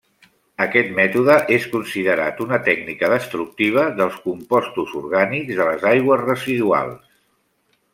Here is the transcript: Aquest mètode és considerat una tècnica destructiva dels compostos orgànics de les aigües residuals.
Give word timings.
Aquest 0.63 0.87
mètode 0.99 1.35
és 1.57 1.67
considerat 1.73 2.41
una 2.47 2.59
tècnica 2.69 3.11
destructiva 3.13 3.87
dels 4.01 4.19
compostos 4.27 4.99
orgànics 5.05 5.63
de 5.63 5.73
les 5.73 5.91
aigües 5.95 6.29
residuals. 6.29 7.11